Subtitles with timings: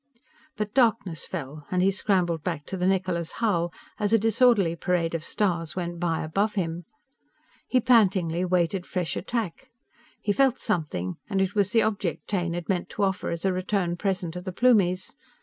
[0.57, 5.13] But darkness fell, and he scrambled back to the Niccola's hull as a disorderly parade
[5.13, 6.85] of stars went by above him.
[7.67, 9.69] He pantingly waited fresh attack.
[10.19, 13.53] He felt something and it was the object Taine had meant to offer as a
[13.53, 15.13] return present to the Plumies.